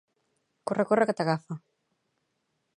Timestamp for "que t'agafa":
1.09-1.61